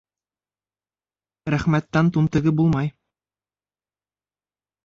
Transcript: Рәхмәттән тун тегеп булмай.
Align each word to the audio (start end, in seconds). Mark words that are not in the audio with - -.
Рәхмәттән 1.55 2.11
тун 2.17 2.31
тегеп 2.37 2.57
булмай. 2.63 2.91